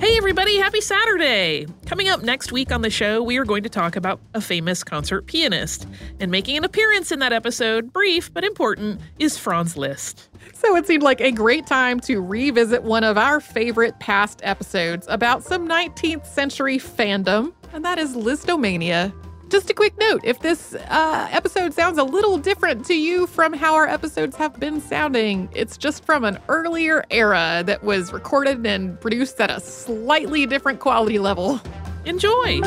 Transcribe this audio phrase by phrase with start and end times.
[0.00, 1.66] Hey, everybody, happy Saturday!
[1.86, 4.84] Coming up next week on the show, we are going to talk about a famous
[4.84, 5.88] concert pianist.
[6.20, 10.28] And making an appearance in that episode, brief but important, is Franz Liszt.
[10.54, 15.04] So it seemed like a great time to revisit one of our favorite past episodes
[15.10, 19.12] about some 19th century fandom, and that is Lisztomania.
[19.48, 23.54] Just a quick note if this uh, episode sounds a little different to you from
[23.54, 28.66] how our episodes have been sounding, it's just from an earlier era that was recorded
[28.66, 31.60] and produced at a slightly different quality level.
[32.04, 32.60] Enjoy!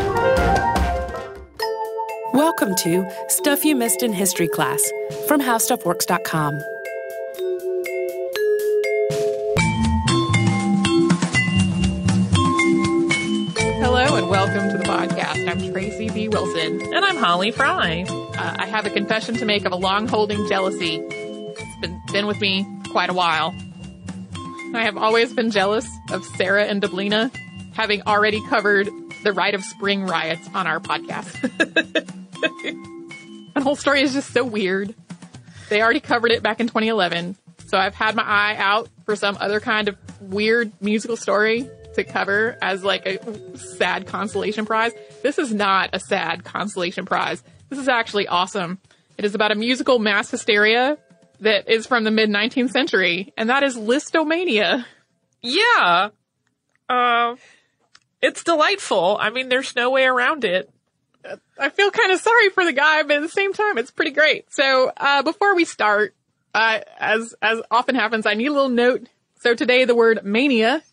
[2.33, 4.81] Welcome to Stuff You Missed in History Class
[5.27, 6.59] from HowStuffWorks.com.
[15.51, 16.29] I'm Tracy V.
[16.29, 16.81] Wilson.
[16.93, 18.05] And I'm Holly Fry.
[18.07, 20.95] Uh, I have a confession to make of a long holding jealousy.
[20.95, 23.53] It's been, been with me quite a while.
[24.73, 27.35] I have always been jealous of Sarah and Deblina
[27.73, 28.89] having already covered
[29.25, 31.41] the Rite of Spring riots on our podcast.
[33.53, 34.95] the whole story is just so weird.
[35.67, 37.35] They already covered it back in 2011,
[37.67, 42.03] so I've had my eye out for some other kind of weird musical story to
[42.03, 44.91] cover as like a sad consolation prize.
[45.23, 47.43] This is not a sad consolation prize.
[47.69, 48.79] This is actually awesome.
[49.17, 50.97] It is about a musical mass hysteria
[51.41, 54.85] that is from the mid 19th century, and that is Lisztomania.
[55.41, 56.09] Yeah.
[56.89, 57.35] Uh,
[58.21, 59.17] it's delightful.
[59.19, 60.69] I mean, there's no way around it.
[61.59, 64.11] I feel kind of sorry for the guy, but at the same time, it's pretty
[64.11, 64.51] great.
[64.51, 66.15] So, uh, before we start,
[66.53, 69.07] uh, as, as often happens, I need a little note.
[69.39, 70.83] So today the word mania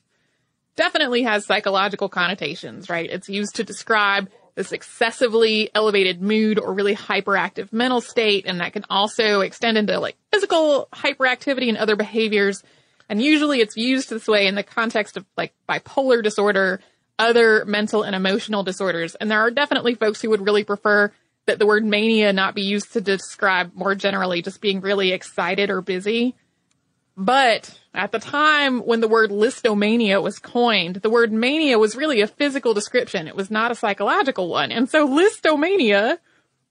[0.79, 3.11] definitely has psychological connotations, right?
[3.11, 8.47] It's used to describe this excessively elevated mood or really hyperactive mental state.
[8.47, 12.63] And that can also extend into like physical hyperactivity and other behaviors.
[13.09, 16.81] And usually it's used this way in the context of like bipolar disorder,
[17.19, 19.17] other mental and emotional disorders.
[19.17, 21.13] And there are definitely folks who would really prefer
[21.47, 25.71] that the word mania not be used to describe more generally just being really excited
[25.71, 26.37] or busy.
[27.21, 32.21] But at the time when the word lisztomania was coined, the word mania was really
[32.21, 33.27] a physical description.
[33.27, 34.71] It was not a psychological one.
[34.71, 36.19] And so lisztomania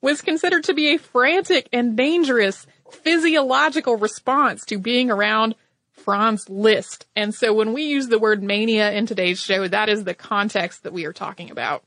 [0.01, 5.55] was considered to be a frantic and dangerous physiological response to being around
[5.91, 7.07] Franz Liszt.
[7.13, 10.83] And so when we use the word mania in today's show, that is the context
[10.83, 11.83] that we are talking about.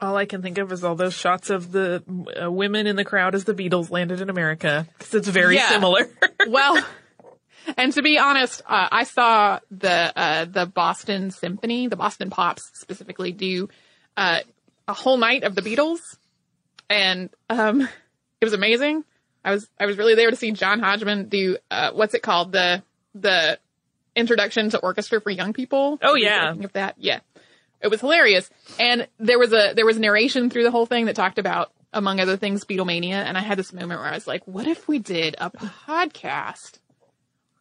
[0.00, 2.02] All I can think of is all those shots of the
[2.42, 5.68] uh, women in the crowd as the Beatles landed in America because it's very Yeah.
[5.70, 6.06] similar.
[6.48, 6.82] well,
[7.76, 12.62] And to be honest, uh, I saw the uh, the Boston Symphony, the Boston Pops
[12.74, 13.68] specifically, do
[14.16, 14.40] uh,
[14.86, 15.98] a whole night of the Beatles,
[16.88, 17.80] and um,
[18.40, 19.02] it was amazing.
[19.44, 22.52] I was I was really there to see John Hodgman do uh, what's it called
[22.52, 22.82] the
[23.14, 23.58] the
[24.14, 25.98] introduction to orchestra for young people.
[26.02, 26.52] Oh, yeah.
[26.52, 27.20] Of that, yeah.
[27.80, 31.16] It was hilarious, and there was a there was narration through the whole thing that
[31.16, 33.12] talked about, among other things, Beatlemania.
[33.12, 36.78] And I had this moment where I was like, "What if we did a podcast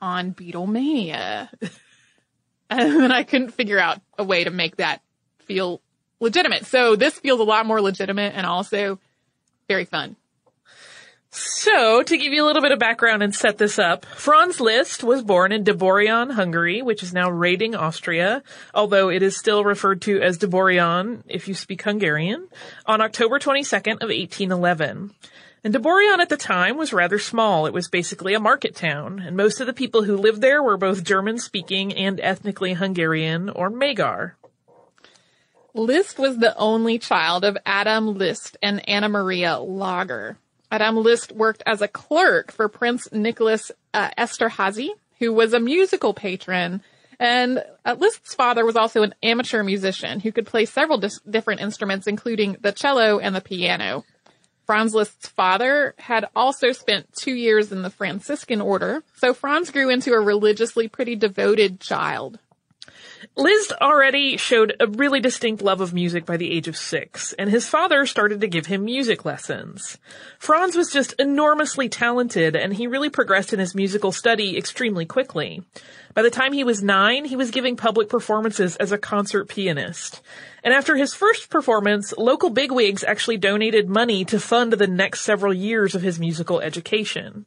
[0.02, 1.50] on Beatlemania?"
[2.70, 5.02] and then I couldn't figure out a way to make that
[5.40, 5.82] feel
[6.20, 6.66] legitimate.
[6.66, 9.00] So this feels a lot more legitimate and also
[9.68, 10.16] very fun.
[11.38, 15.04] So, to give you a little bit of background and set this up, Franz Liszt
[15.04, 18.42] was born in Doborján, Hungary, which is now Raiding, Austria,
[18.74, 22.48] although it is still referred to as Doborján if you speak Hungarian,
[22.86, 25.14] on October 22nd of 1811.
[25.66, 27.66] And Doborján at the time was rather small.
[27.66, 30.78] It was basically a market town, and most of the people who lived there were
[30.78, 34.38] both German speaking and ethnically Hungarian or Magyar.
[35.74, 40.38] Liszt was the only child of Adam Liszt and Anna Maria Lager.
[40.76, 44.90] Adam Liszt worked as a clerk for Prince Nicholas uh, Esterhazy,
[45.20, 46.82] who was a musical patron.
[47.18, 52.08] And uh, father was also an amateur musician who could play several dis- different instruments,
[52.08, 54.04] including the cello and the piano.
[54.66, 59.90] Franz Liszt's father had also spent two years in the Franciscan order, so Franz grew
[59.90, 62.40] into a religiously pretty devoted child.
[63.36, 67.50] Liszt already showed a really distinct love of music by the age of six, and
[67.50, 69.98] his father started to give him music lessons.
[70.38, 75.64] Franz was just enormously talented, and he really progressed in his musical study extremely quickly.
[76.14, 80.22] By the time he was nine, he was giving public performances as a concert pianist.
[80.64, 85.54] And after his first performance, local bigwigs actually donated money to fund the next several
[85.54, 87.46] years of his musical education.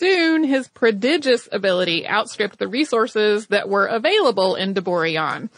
[0.00, 5.50] Soon, his prodigious ability outstripped the resources that were available in Doborján.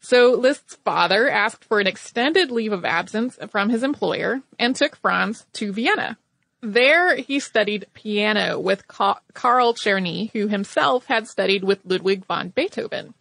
[0.00, 4.96] So Liszt's father asked for an extended leave of absence from his employer and took
[4.96, 6.16] Franz to Vienna.
[6.62, 12.48] There, he studied piano with Ka- Karl Czerny, who himself had studied with Ludwig van
[12.48, 13.12] Beethoven.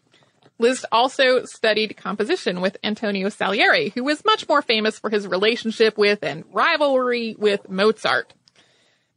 [0.60, 5.98] Liszt also studied composition with Antonio Salieri, who was much more famous for his relationship
[5.98, 8.34] with and rivalry with Mozart.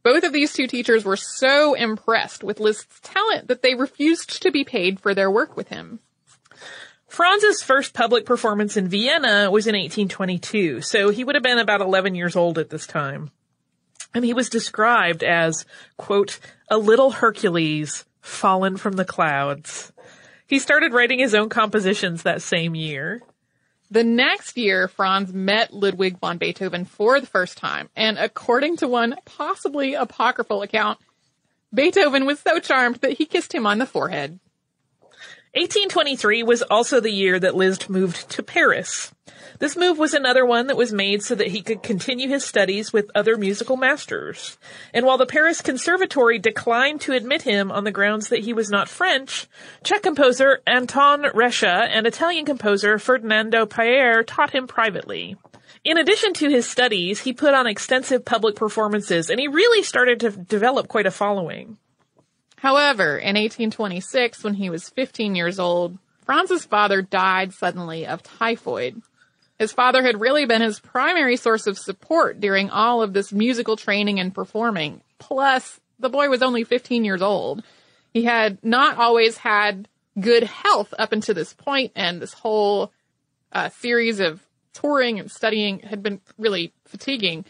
[0.03, 4.51] Both of these two teachers were so impressed with Liszt's talent that they refused to
[4.51, 5.99] be paid for their work with him.
[7.07, 11.79] Franz's first public performance in Vienna was in 1822, so he would have been about
[11.79, 13.31] 11 years old at this time.
[14.13, 15.65] And he was described as,
[15.97, 16.39] quote,
[16.69, 19.93] a little Hercules fallen from the clouds.
[20.47, 23.21] He started writing his own compositions that same year.
[23.93, 28.87] The next year, Franz met Ludwig von Beethoven for the first time, and according to
[28.87, 30.97] one possibly apocryphal account,
[31.71, 34.39] Beethoven was so charmed that he kissed him on the forehead.
[35.55, 39.13] 1823 was also the year that Liszt moved to Paris.
[39.59, 42.91] This move was another one that was made so that he could continue his studies
[42.91, 44.57] with other musical masters.
[44.95, 48.71] And while the Paris Conservatory declined to admit him on the grounds that he was
[48.71, 49.47] not French,
[49.83, 55.37] Czech composer Anton Reicha and Italian composer Ferdinando Paer taught him privately.
[55.83, 60.19] In addition to his studies, he put on extensive public performances and he really started
[60.21, 61.77] to develop quite a following.
[62.63, 69.01] However, in 1826, when he was 15 years old, Franz's father died suddenly of typhoid.
[69.59, 73.75] His father had really been his primary source of support during all of this musical
[73.75, 75.01] training and performing.
[75.19, 77.63] Plus, the boy was only 15 years old.
[78.13, 82.93] He had not always had good health up until this point, and this whole
[83.51, 87.43] uh, series of touring and studying had been really fatiguing.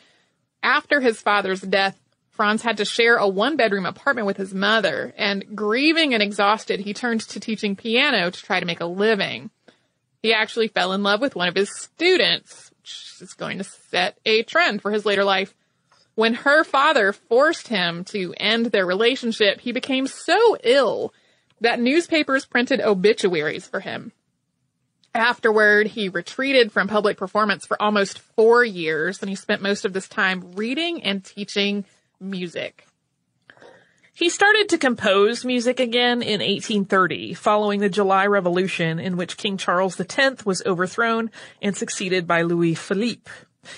[0.64, 2.00] After his father's death,
[2.34, 6.80] Franz had to share a one bedroom apartment with his mother, and grieving and exhausted,
[6.80, 9.52] he turned to teaching piano to try to make a living.
[10.24, 14.18] He actually fell in love with one of his students, which is going to set
[14.26, 15.54] a trend for his later life.
[16.16, 21.14] When her father forced him to end their relationship, he became so ill
[21.62, 24.12] that newspapers printed obituaries for him.
[25.14, 29.94] Afterward, he retreated from public performance for almost four years, and he spent most of
[29.94, 31.86] this time reading and teaching
[32.20, 32.86] music.
[34.16, 39.58] He started to compose music again in 1830, following the July Revolution in which King
[39.58, 41.32] Charles X was overthrown
[41.64, 43.32] and succeeded by Louis Philippe.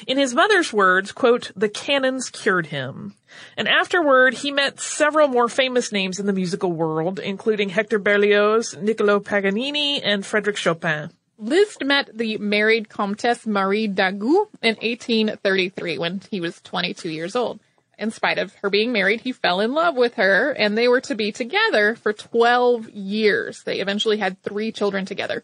[0.08, 3.14] In his mother's words, quote, the cannons cured him.
[3.56, 8.76] And afterward, he met several more famous names in the musical world, including Hector Berlioz,
[8.76, 11.12] Niccolo Paganini, and Frederic Chopin.
[11.38, 17.60] Liszt met the married Comtesse Marie d'Agoult in 1833 when he was 22 years old.
[17.98, 21.02] In spite of her being married, he fell in love with her and they were
[21.02, 23.64] to be together for 12 years.
[23.64, 25.44] They eventually had three children together.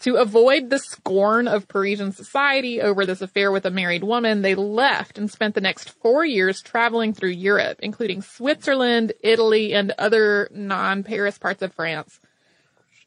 [0.00, 4.54] To avoid the scorn of Parisian society over this affair with a married woman, they
[4.54, 10.48] left and spent the next four years traveling through Europe, including Switzerland, Italy, and other
[10.52, 12.20] non-Paris parts of France.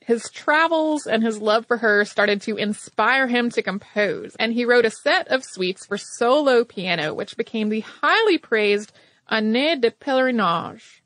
[0.07, 4.63] His travels and his love for her started to inspire him to compose, and he
[4.63, 8.93] wrote a set of suites for solo piano, which became the highly praised
[9.29, 11.01] Années de Pèlerinage.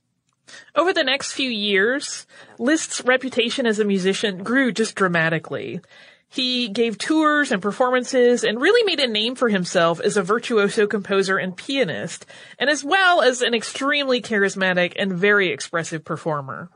[0.75, 2.27] Over the next few years,
[2.60, 5.81] Liszt's reputation as a musician grew just dramatically.
[6.29, 10.86] He gave tours and performances and really made a name for himself as a virtuoso
[10.86, 12.27] composer and pianist,
[12.60, 16.70] and as well as an extremely charismatic and very expressive performer.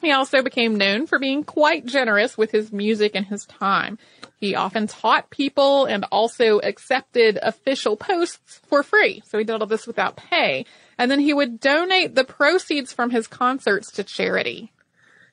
[0.00, 3.98] He also became known for being quite generous with his music and his time.
[4.38, 9.22] He often taught people and also accepted official posts for free.
[9.26, 10.64] So he did all this without pay.
[10.96, 14.72] And then he would donate the proceeds from his concerts to charity.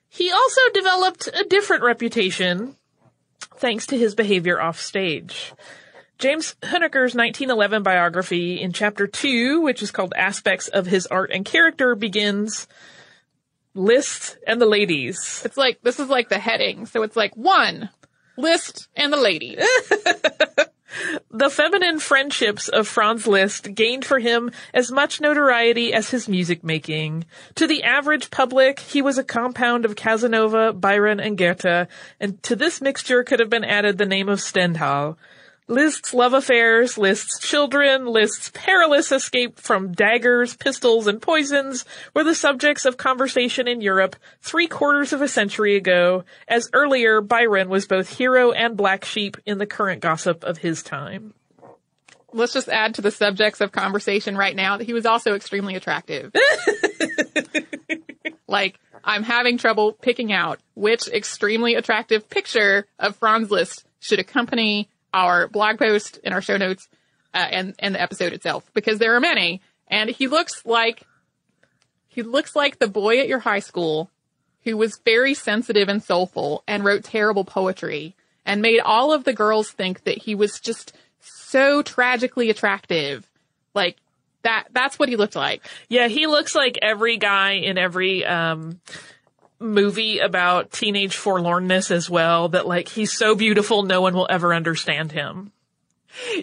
[0.10, 2.76] He also developed a different reputation
[3.56, 5.54] thanks to his behavior off stage.
[6.18, 11.46] James Huneker's 1911 biography in chapter 2, which is called Aspects of His Art and
[11.46, 12.68] Character, begins
[13.78, 15.42] Liszt and the ladies.
[15.46, 16.86] It's like, this is like the heading.
[16.86, 17.90] So it's like one,
[18.38, 19.60] Liszt and the ladies.
[21.32, 26.64] the feminine friendships of Franz Liszt gained for him as much notoriety as his music
[26.64, 27.26] making.
[27.56, 31.88] To the average public, he was a compound of Casanova, Byron, and Goethe,
[32.20, 35.18] and to this mixture could have been added the name of Stendhal.
[35.70, 41.84] Liszt's love affairs, Liszt's children, Liszt's perilous escape from daggers, pistols, and poisons
[42.14, 47.20] were the subjects of conversation in Europe three quarters of a century ago, as earlier
[47.20, 51.34] Byron was both hero and black sheep in the current gossip of his time.
[52.32, 55.76] Let's just add to the subjects of conversation right now that he was also extremely
[55.76, 56.32] attractive.
[58.48, 64.90] like, I'm having trouble picking out which extremely attractive picture of Franz Liszt should accompany
[65.18, 66.88] our blog post in our show notes
[67.34, 69.62] uh, and and the episode itself because there are many.
[69.88, 71.04] And he looks like
[72.08, 74.10] he looks like the boy at your high school
[74.64, 79.34] who was very sensitive and soulful and wrote terrible poetry and made all of the
[79.34, 83.26] girls think that he was just so tragically attractive.
[83.74, 83.98] Like
[84.44, 85.66] that that's what he looked like.
[85.90, 88.80] Yeah, he looks like every guy in every um
[89.60, 94.54] movie about teenage forlornness as well that like he's so beautiful no one will ever
[94.54, 95.52] understand him.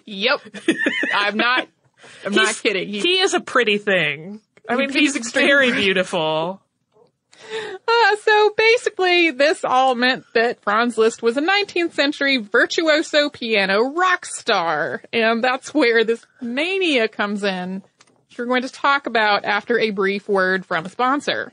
[0.04, 0.40] Yep.
[1.14, 1.68] I'm not
[2.24, 2.88] I'm he's, not kidding.
[2.88, 4.40] He, he, is a pretty thing.
[4.68, 6.60] I mean he's, he's very beautiful.
[7.86, 13.92] Uh, so basically, this all meant that Franz Liszt was a 19th century virtuoso piano
[13.92, 15.02] rock star.
[15.12, 17.82] And that's where this mania comes in,
[18.28, 21.52] which we're going to talk about after a brief word from a sponsor.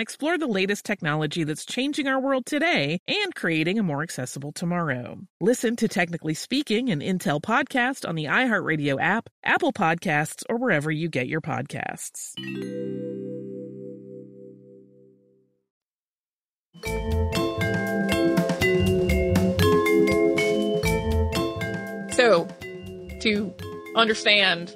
[0.00, 5.18] explore the latest technology that's changing our world today and creating a more accessible tomorrow.
[5.40, 10.90] Listen to Technically Speaking, an Intel podcast on the iHeartRadio app, Apple Podcasts, or wherever
[10.90, 12.34] you get your podcasts.
[22.12, 22.48] So,
[23.20, 23.54] to
[23.94, 24.74] understand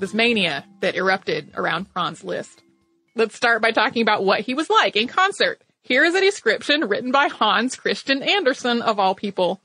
[0.00, 2.62] this mania that erupted around Franz Liszt,
[3.14, 5.62] let's start by talking about what he was like in concert.
[5.82, 9.60] Here is a description written by Hans Christian Andersen, of all people.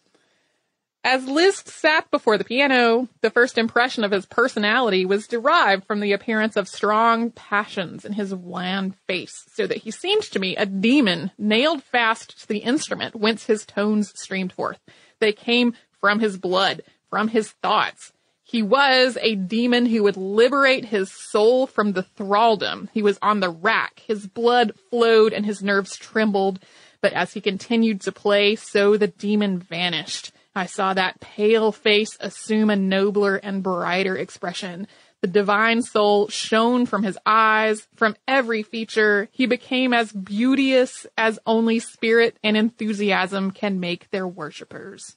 [1.05, 5.99] As Liszt sat before the piano, the first impression of his personality was derived from
[5.99, 10.55] the appearance of strong passions in his wan face, so that he seemed to me
[10.55, 14.79] a demon nailed fast to the instrument whence his tones streamed forth.
[15.19, 18.13] They came from his blood, from his thoughts.
[18.43, 22.89] He was a demon who would liberate his soul from the thraldom.
[22.93, 24.03] He was on the rack.
[24.05, 26.59] His blood flowed and his nerves trembled.
[27.01, 30.31] But as he continued to play, so the demon vanished.
[30.55, 34.87] I saw that pale face assume a nobler and brighter expression.
[35.21, 39.29] The divine soul shone from his eyes, from every feature.
[39.31, 45.15] He became as beauteous as only spirit and enthusiasm can make their worshippers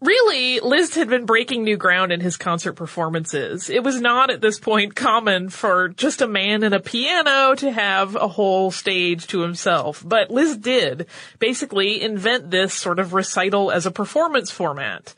[0.00, 3.70] really, Liszt had been breaking new ground in his concert performances.
[3.70, 7.70] It was not at this point common for just a man and a piano to
[7.70, 11.06] have a whole stage to himself, but Liszt did
[11.38, 15.14] basically invent this sort of recital as a performance format.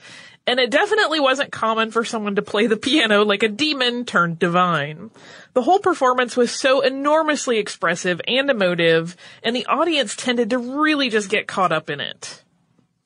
[0.47, 4.39] And it definitely wasn't common for someone to play the piano like a demon turned
[4.39, 5.11] divine.
[5.53, 11.11] The whole performance was so enormously expressive and emotive, and the audience tended to really
[11.11, 12.43] just get caught up in it.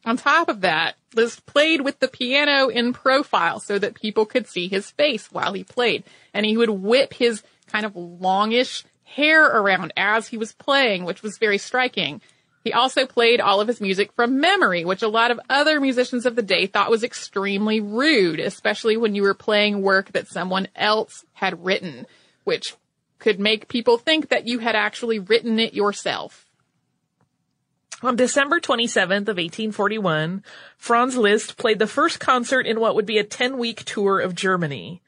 [0.04, 4.48] On top of that, Liszt played with the piano in profile so that people could
[4.48, 6.02] see his face while he played.
[6.34, 11.22] And he would whip his kind of longish hair around as he was playing, which
[11.22, 12.20] was very striking.
[12.64, 16.26] He also played all of his music from memory, which a lot of other musicians
[16.26, 20.68] of the day thought was extremely rude, especially when you were playing work that someone
[20.76, 22.06] else had written,
[22.44, 22.74] which
[23.18, 26.41] could make people think that you had actually written it yourself.
[28.04, 30.42] On December 27th of 1841,
[30.76, 35.00] Franz Liszt played the first concert in what would be a 10-week tour of Germany.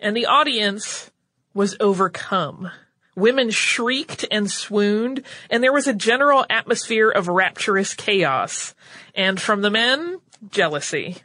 [0.00, 1.10] And the audience
[1.52, 2.70] was overcome.
[3.14, 8.74] Women shrieked and swooned, and there was a general atmosphere of rapturous chaos.
[9.14, 10.18] And from the men,
[10.50, 11.16] Jealousy.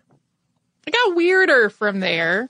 [0.86, 2.50] It got weirder from there.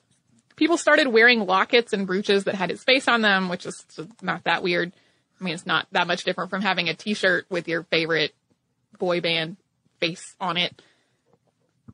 [0.55, 3.85] People started wearing lockets and brooches that had his face on them, which is
[4.23, 4.93] not that weird.
[5.39, 8.33] I mean, it's not that much different from having a t-shirt with your favorite
[8.97, 9.57] boy band
[9.99, 10.81] face on it.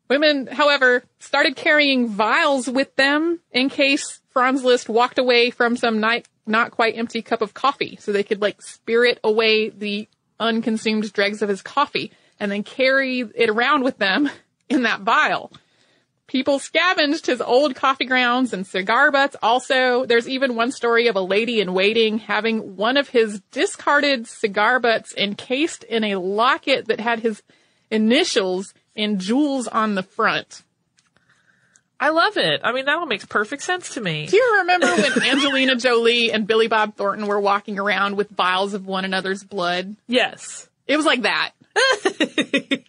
[0.09, 5.99] Women, however, started carrying vials with them in case Franz Liszt walked away from some
[5.99, 10.07] night, not quite empty cup of coffee, so they could like spirit away the
[10.39, 14.29] unconsumed dregs of his coffee and then carry it around with them
[14.69, 15.51] in that vial.
[16.29, 19.35] People scavenged his old coffee grounds and cigar butts.
[19.41, 24.27] Also, there's even one story of a lady in waiting having one of his discarded
[24.27, 27.41] cigar butts encased in a locket that had his
[27.89, 30.61] initials in jewels on the front.
[31.99, 32.61] I love it.
[32.63, 34.27] I mean, that all makes perfect sense to me.
[34.27, 38.75] Do you remember when Angelina Jolie and Billy Bob Thornton were walking around with vials
[38.75, 39.95] of one another's blood?
[40.07, 40.69] Yes.
[40.85, 41.53] It was like that.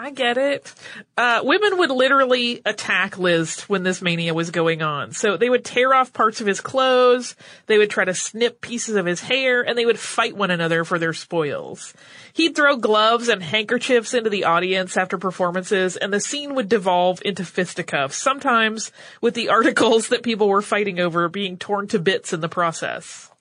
[0.00, 0.72] I get it.
[1.16, 5.10] Uh, women would literally attack Liszt when this mania was going on.
[5.10, 7.34] So they would tear off parts of his clothes,
[7.66, 10.84] they would try to snip pieces of his hair, and they would fight one another
[10.84, 11.94] for their spoils.
[12.32, 17.20] He'd throw gloves and handkerchiefs into the audience after performances, and the scene would devolve
[17.24, 22.32] into fisticuffs, sometimes with the articles that people were fighting over being torn to bits
[22.32, 23.32] in the process.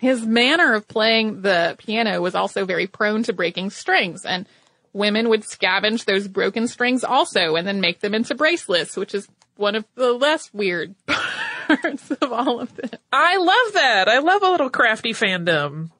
[0.00, 4.46] His manner of playing the piano was also very prone to breaking strings, and
[4.92, 9.28] women would scavenge those broken strings also and then make them into bracelets, which is
[9.56, 12.90] one of the less weird parts of all of this.
[13.12, 14.08] I love that.
[14.08, 15.90] I love a little crafty fandom.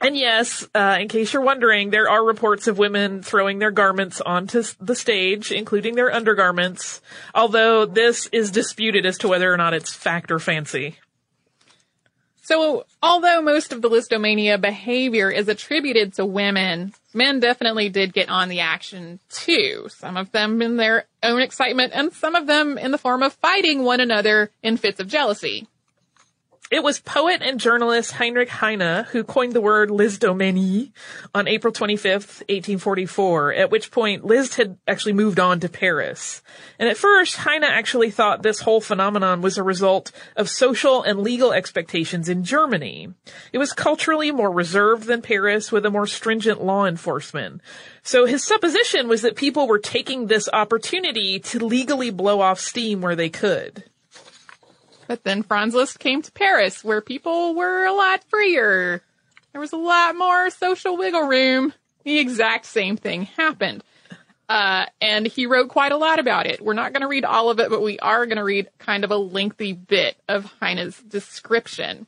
[0.00, 4.20] And yes, uh, in case you're wondering, there are reports of women throwing their garments
[4.20, 7.02] onto the stage, including their undergarments,
[7.34, 10.96] although this is disputed as to whether or not it's fact or fancy.
[12.50, 18.28] So, although most of the lisztomania behavior is attributed to women, men definitely did get
[18.28, 19.86] on the action too.
[19.88, 23.34] Some of them in their own excitement and some of them in the form of
[23.34, 25.68] fighting one another in fits of jealousy.
[26.70, 30.92] It was poet and journalist Heinrich Heine who coined the word Lisztomanie
[31.34, 36.42] on April 25th, 1844, at which point Liszt had actually moved on to Paris.
[36.78, 41.18] And at first, Heine actually thought this whole phenomenon was a result of social and
[41.18, 43.08] legal expectations in Germany.
[43.52, 47.62] It was culturally more reserved than Paris with a more stringent law enforcement.
[48.04, 53.00] So his supposition was that people were taking this opportunity to legally blow off steam
[53.00, 53.89] where they could.
[55.10, 59.02] But then Franz Liszt came to Paris where people were a lot freer.
[59.50, 61.74] There was a lot more social wiggle room.
[62.04, 63.82] The exact same thing happened.
[64.48, 66.60] Uh, and he wrote quite a lot about it.
[66.60, 69.02] We're not going to read all of it, but we are going to read kind
[69.02, 72.06] of a lengthy bit of Heine's description,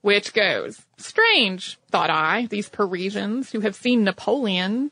[0.00, 4.90] which goes, strange, thought I, these Parisians who have seen Napoleon,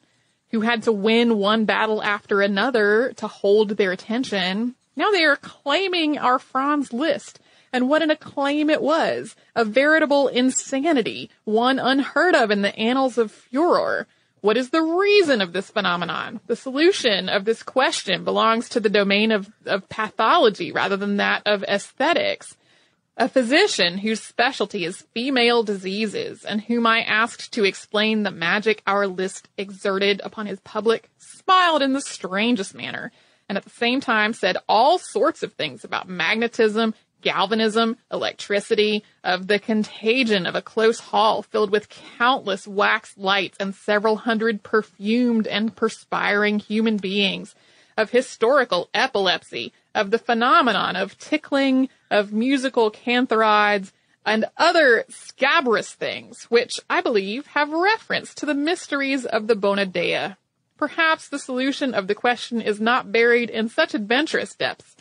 [0.51, 4.75] who had to win one battle after another to hold their attention.
[4.95, 7.41] Now they are claiming our Franz Liszt
[7.77, 9.37] and what an acclaim it was.
[9.55, 14.07] A veritable insanity, one unheard of in the annals of furor.
[14.41, 16.41] What is the reason of this phenomenon?
[16.47, 21.43] The solution of this question belongs to the domain of, of pathology rather than that
[21.45, 22.57] of aesthetics.
[23.19, 28.83] A physician whose specialty is female diseases and whom I asked to explain the magic
[28.87, 33.13] our Liszt exerted upon his public smiled in the strangest manner
[33.49, 36.95] and at the same time said all sorts of things about magnetism
[37.27, 43.75] galvanism, electricity, of the contagion of a close hall filled with countless wax lights and
[43.75, 47.57] several hundred perfumed and perspiring human beings,
[47.97, 53.91] of historical epilepsy, of the phenomenon of tickling, of musical cantharides,
[54.25, 59.87] and other scabrous things, which I believe have reference to the mysteries of the Bona
[59.87, 60.37] Dea.
[60.77, 64.96] Perhaps the solution of the question is not buried in such adventurous depths,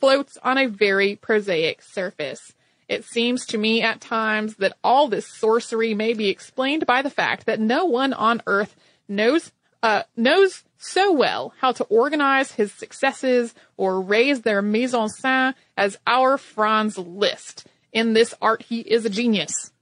[0.00, 2.52] floats on a very prosaic surface.
[2.88, 7.10] It seems to me at times that all this sorcery may be explained by the
[7.10, 8.74] fact that no one on earth
[9.08, 15.08] knows uh, knows so well how to organize his successes or raise their mise en
[15.08, 17.66] scène as our Franz Liszt.
[17.92, 19.72] In this art, he is a genius.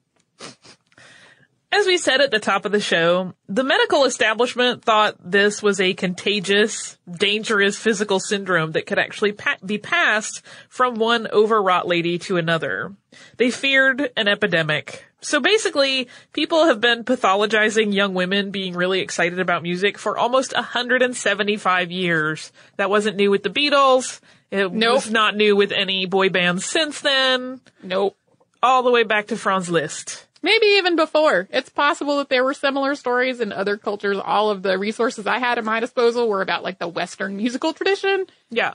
[1.77, 5.79] As we said at the top of the show, the medical establishment thought this was
[5.79, 12.19] a contagious, dangerous physical syndrome that could actually pa- be passed from one overwrought lady
[12.21, 12.95] to another.
[13.37, 15.05] They feared an epidemic.
[15.21, 20.55] So basically, people have been pathologizing young women being really excited about music for almost
[20.55, 22.53] 175 years.
[22.79, 24.21] That wasn't new with the Beatles.
[24.51, 24.95] It nope.
[24.95, 27.61] was not new with any boy bands since then.
[27.83, 28.17] Nope.
[28.63, 30.26] All the way back to Franz Liszt.
[30.47, 31.49] Maybe even before.
[31.51, 34.17] It's possible that there were similar stories in other cultures.
[34.25, 37.73] All of the resources I had at my disposal were about like the Western musical
[37.73, 38.27] tradition.
[38.49, 38.75] Yeah.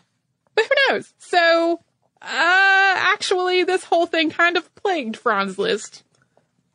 [0.53, 1.13] But who knows?
[1.17, 1.79] So,
[2.21, 6.03] uh, actually, this whole thing kind of plagued Franz Liszt.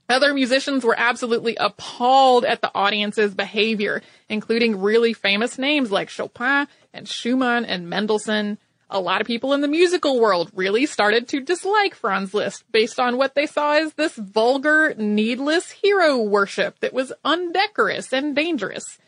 [0.09, 6.69] Other musicians were absolutely appalled at the audience's behavior, including really famous names like Chopin
[6.95, 8.57] and Schumann and Mendelssohn.
[8.89, 13.01] A lot of people in the musical world really started to dislike Franz Liszt based
[13.01, 18.99] on what they saw as this vulgar, needless hero worship that was undecorous and dangerous.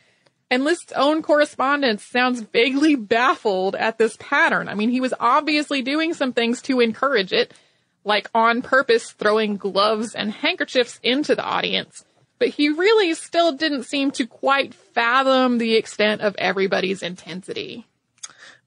[0.51, 4.67] And Liszt's own correspondence sounds vaguely baffled at this pattern.
[4.67, 7.53] I mean, he was obviously doing some things to encourage it,
[8.03, 12.03] like on purpose throwing gloves and handkerchiefs into the audience.
[12.37, 17.85] But he really still didn't seem to quite fathom the extent of everybody's intensity.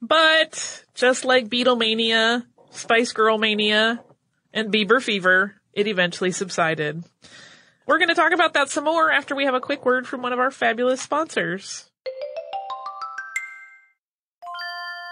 [0.03, 4.03] But just like Beatlemania, Spice Girl Mania,
[4.53, 7.05] and Bieber Fever, it eventually subsided.
[7.87, 10.21] We're going to talk about that some more after we have a quick word from
[10.21, 11.92] one of our fabulous sponsors.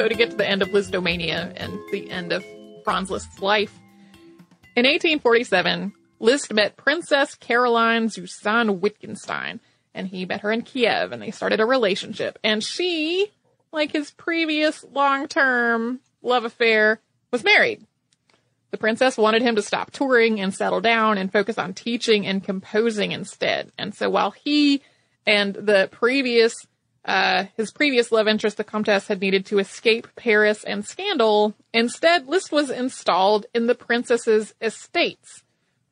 [0.00, 2.42] So to get to the end of Lisztomania and the end of
[2.84, 3.78] Franz Liszt's life,
[4.74, 9.60] in 1847, Liszt met Princess Caroline zu Sayn-Wittgenstein,
[9.94, 12.38] and he met her in Kiev, and they started a relationship.
[12.42, 13.30] And she,
[13.72, 16.98] like his previous long-term love affair,
[17.30, 17.86] was married.
[18.70, 22.42] The princess wanted him to stop touring and settle down and focus on teaching and
[22.42, 23.70] composing instead.
[23.76, 24.80] And so while he
[25.26, 26.54] and the previous,
[27.04, 32.28] uh, his previous love interest, the Comtesse, had needed to escape Paris and scandal, instead
[32.28, 35.42] Liszt was installed in the princess's estates.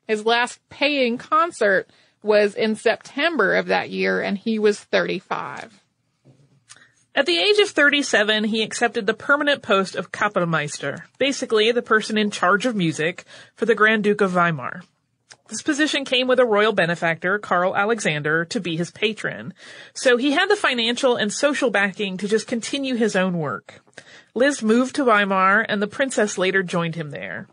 [0.07, 1.89] His last paying concert
[2.21, 5.81] was in September of that year, and he was 35.
[7.15, 12.17] At the age of 37, he accepted the permanent post of Kapellmeister, basically the person
[12.17, 14.83] in charge of music for the Grand Duke of Weimar.
[15.49, 19.55] This position came with a royal benefactor, Karl Alexander, to be his patron.
[19.95, 23.81] So he had the financial and social backing to just continue his own work.
[24.35, 27.47] Liszt moved to Weimar and the princess later joined him there.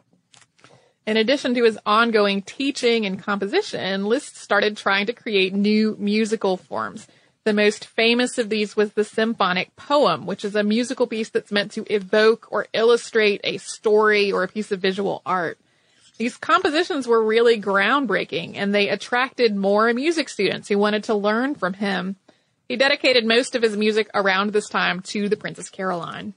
[1.07, 6.59] In addition to his ongoing teaching and composition, Liszt started trying to create new musical
[6.59, 7.07] forms.
[7.45, 11.53] The most famous of these was the symphonic poem, which is a musical piece that's
[11.53, 15.59] meant to evoke or illustrate a story or a piece of visual art.
[16.19, 21.55] These compositions were really groundbreaking and they attracted more music students who wanted to learn
[21.55, 22.17] from him.
[22.69, 26.35] He dedicated most of his music around this time to the Princess Caroline.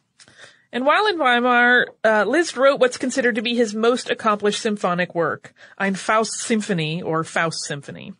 [0.72, 5.16] And while in Weimar, uh, Liszt wrote what's considered to be his most accomplished symphonic
[5.16, 8.14] work, Ein Faust Symphony or Faust Symphony.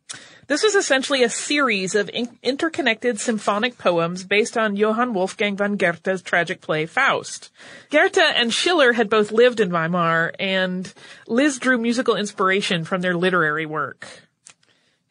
[0.48, 5.78] This was essentially a series of in- interconnected symphonic poems based on Johann Wolfgang von
[5.78, 7.52] Goethe's tragic play Faust.
[7.92, 10.92] Goethe and Schiller had both lived in Weimar, and
[11.28, 14.08] Liszt drew musical inspiration from their literary work.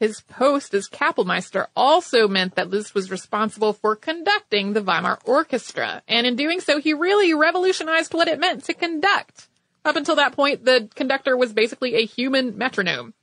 [0.00, 6.02] His post as Kapellmeister also meant that Liszt was responsible for conducting the Weimar Orchestra,
[6.06, 9.48] and in doing so, he really revolutionized what it meant to conduct.
[9.84, 13.14] Up until that point, the conductor was basically a human metronome.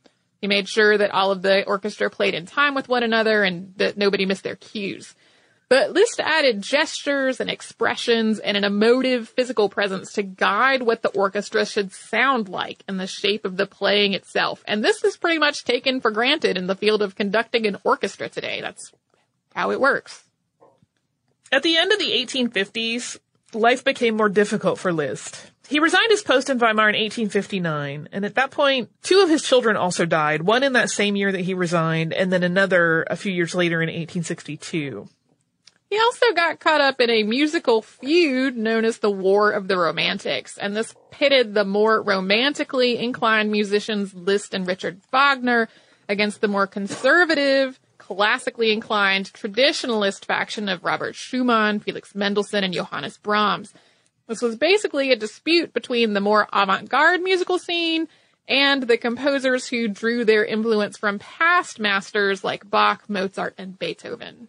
[0.41, 3.73] He made sure that all of the orchestra played in time with one another and
[3.77, 5.15] that nobody missed their cues.
[5.67, 11.09] But Liszt added gestures and expressions and an emotive physical presence to guide what the
[11.09, 14.63] orchestra should sound like and the shape of the playing itself.
[14.67, 18.29] And this is pretty much taken for granted in the field of conducting an orchestra
[18.29, 18.61] today.
[18.61, 18.91] That's
[19.55, 20.23] how it works.
[21.51, 23.17] At the end of the 1850s,
[23.53, 25.51] life became more difficult for Liszt.
[25.67, 29.41] He resigned his post in Weimar in 1859, and at that point, two of his
[29.41, 33.15] children also died, one in that same year that he resigned, and then another a
[33.15, 35.07] few years later in 1862.
[35.89, 39.77] He also got caught up in a musical feud known as the War of the
[39.77, 45.69] Romantics, and this pitted the more romantically inclined musicians Liszt and Richard Wagner
[46.09, 53.17] against the more conservative, classically inclined traditionalist faction of Robert Schumann, Felix Mendelssohn, and Johannes
[53.17, 53.73] Brahms.
[54.27, 58.07] This was basically a dispute between the more avant-garde musical scene
[58.47, 64.47] and the composers who drew their influence from past masters like Bach, Mozart, and Beethoven.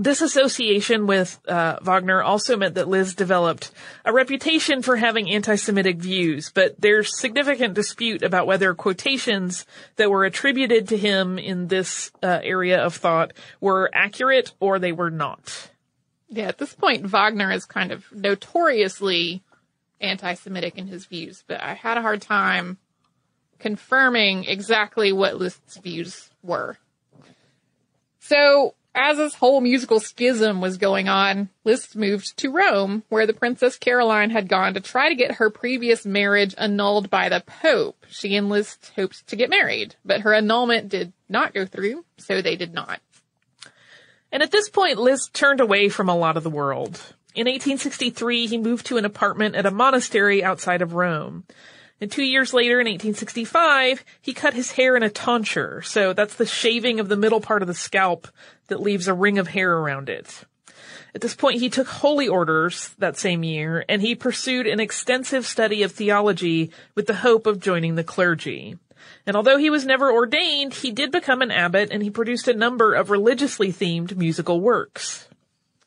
[0.00, 3.72] This association with uh, Wagner also meant that Liszt developed
[4.04, 10.24] a reputation for having anti-Semitic views, but there's significant dispute about whether quotations that were
[10.24, 15.68] attributed to him in this uh, area of thought were accurate or they were not.
[16.28, 19.42] Yeah, at this point, Wagner is kind of notoriously
[20.00, 22.78] anti-Semitic in his views, but I had a hard time
[23.58, 26.78] confirming exactly what Liszt's views were.
[28.20, 33.32] So, as this whole musical schism was going on, Liszt moved to Rome, where the
[33.32, 38.04] Princess Caroline had gone to try to get her previous marriage annulled by the Pope.
[38.10, 42.42] She and Liszt hoped to get married, but her annulment did not go through, so
[42.42, 43.00] they did not.
[44.32, 47.00] And at this point, Liszt turned away from a lot of the world.
[47.34, 51.44] In 1863, he moved to an apartment at a monastery outside of Rome.
[52.00, 55.82] And two years later, in 1865, he cut his hair in a tonsure.
[55.82, 58.28] So that's the shaving of the middle part of the scalp
[58.68, 60.44] that leaves a ring of hair around it.
[61.14, 65.46] At this point, he took holy orders that same year, and he pursued an extensive
[65.46, 68.76] study of theology with the hope of joining the clergy.
[69.26, 72.54] And although he was never ordained, he did become an abbot and he produced a
[72.54, 75.28] number of religiously themed musical works.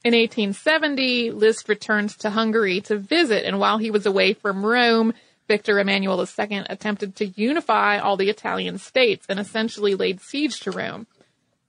[0.03, 5.13] In 1870, Liszt returned to Hungary to visit, and while he was away from Rome,
[5.47, 10.71] Victor Emmanuel II attempted to unify all the Italian states and essentially laid siege to
[10.71, 11.07] Rome.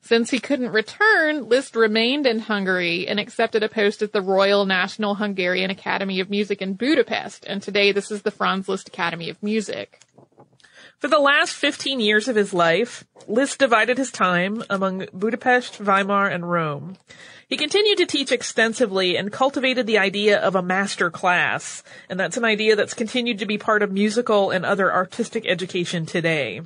[0.04, 4.66] Since he couldn't return, Liszt remained in Hungary and accepted a post at the Royal
[4.66, 9.30] National Hungarian Academy of Music in Budapest, and today this is the Franz Liszt Academy
[9.30, 10.00] of Music.
[10.98, 16.28] For the last 15 years of his life, Liszt divided his time among Budapest, Weimar,
[16.28, 16.96] and Rome.
[17.52, 22.38] He continued to teach extensively and cultivated the idea of a master class, and that's
[22.38, 26.62] an idea that's continued to be part of musical and other artistic education today.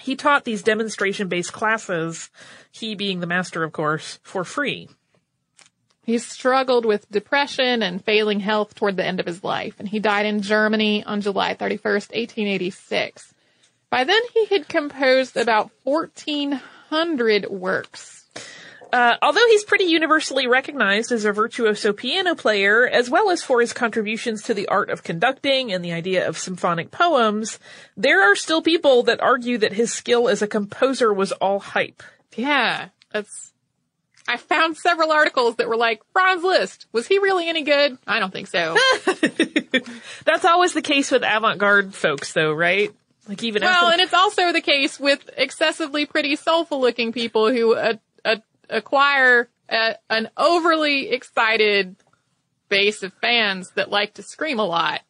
[0.00, 2.28] He taught these demonstration-based classes,
[2.72, 4.88] he being the master, of course, for free.
[6.04, 10.00] He struggled with depression and failing health toward the end of his life, and he
[10.00, 13.32] died in Germany on July 31st, 1886.
[13.90, 18.19] By then, he had composed about 1,400 works.
[18.92, 23.60] Uh, although he's pretty universally recognized as a virtuoso piano player, as well as for
[23.60, 27.58] his contributions to the art of conducting and the idea of symphonic poems,
[27.96, 32.02] there are still people that argue that his skill as a composer was all hype.
[32.36, 33.52] Yeah, that's.
[34.28, 37.98] I found several articles that were like, Franz Liszt, was he really any good?
[38.06, 38.76] I don't think so.
[40.24, 42.90] That's always the case with avant-garde folks though, right?
[43.28, 47.50] Like even well, after- and it's also the case with excessively pretty, soulful looking people
[47.50, 47.94] who uh,
[48.70, 51.96] acquire a, an overly excited
[52.68, 55.00] base of fans that like to scream a lot.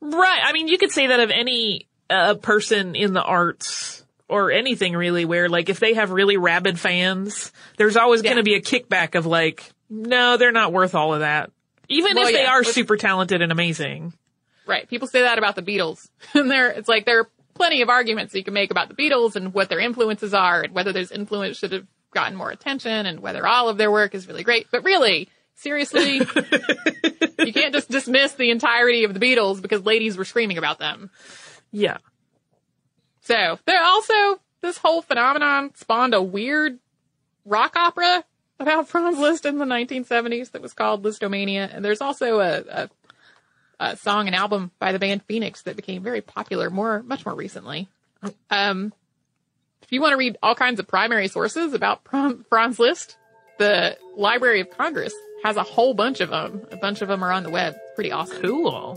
[0.00, 0.40] Right.
[0.44, 4.94] I mean, you could say that of any uh, person in the arts or anything
[4.94, 8.30] really where like if they have really rabid fans, there's always Yeah.
[8.34, 11.50] going to be a kickback of like, no, they're not worth all of that.
[11.88, 14.12] Even Well, if they yeah, are with- super talented and amazing.
[14.66, 14.88] Right.
[14.88, 16.08] People say that about the Beatles.
[16.34, 19.36] And there, it's like there are plenty of arguments you can make about the Beatles
[19.36, 21.86] and what their influences are and whether those influence should have
[22.16, 24.68] gotten more attention and whether all of their work is really great.
[24.72, 26.16] But really, seriously,
[27.38, 31.10] you can't just dismiss the entirety of the Beatles because ladies were screaming about them.
[31.70, 31.98] Yeah.
[33.20, 36.78] So there also, this whole phenomenon spawned a weird
[37.44, 38.24] rock opera
[38.58, 41.68] about Franz Liszt in the 1970s that was called Lisztomania.
[41.70, 42.90] And there's also a, a,
[43.78, 47.34] a song and album by the band Phoenix that became very popular more, much more
[47.34, 47.88] recently.
[48.48, 48.94] Um,
[49.82, 52.00] if you want to read all kinds of primary sources about
[52.48, 53.16] Franz Liszt,
[53.58, 55.14] the Library of Congress
[55.44, 56.66] has a whole bunch of them.
[56.72, 57.74] A bunch of them are on the web.
[57.76, 58.42] It's pretty awesome.
[58.42, 58.96] Cool.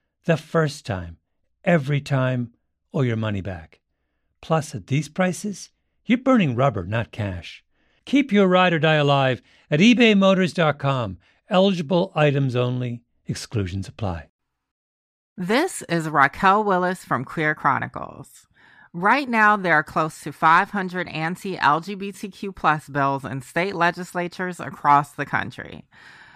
[0.25, 1.17] the first time,
[1.63, 2.51] every time,
[2.91, 3.79] or your money back.
[4.41, 5.69] Plus, at these prices,
[6.05, 7.63] you're burning rubber, not cash.
[8.05, 11.17] Keep your ride or die alive at ebaymotors.com.
[11.49, 14.27] Eligible items only, exclusions apply.
[15.37, 18.47] This is Raquel Willis from Queer Chronicles.
[18.93, 25.11] Right now, there are close to 500 anti LGBTQ plus bills in state legislatures across
[25.11, 25.85] the country.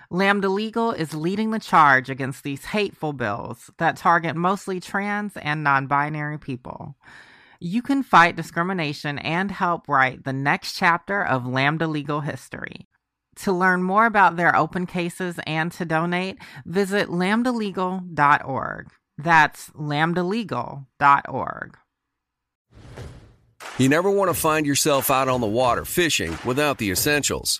[0.09, 5.63] Lambda Legal is leading the charge against these hateful bills that target mostly trans and
[5.63, 6.95] non binary people.
[7.59, 12.87] You can fight discrimination and help write the next chapter of Lambda Legal history.
[13.37, 18.91] To learn more about their open cases and to donate, visit lambdalegal.org.
[19.17, 21.77] That's lambdalegal.org.
[23.77, 27.59] You never want to find yourself out on the water fishing without the essentials.